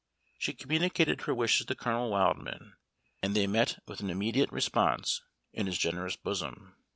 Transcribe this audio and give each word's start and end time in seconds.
She 0.39 0.53
communicated 0.53 1.21
her 1.21 1.33
wishes 1.35 1.67
to 1.67 1.75
Colonel 1.75 2.09
Wildman, 2.09 2.73
and 3.21 3.35
they 3.35 3.45
met 3.45 3.83
with 3.87 3.99
an 3.99 4.09
immediate 4.09 4.51
response 4.51 5.21
in 5.53 5.67
his 5.67 5.77
generous 5.77 6.15
bosom. 6.15 6.75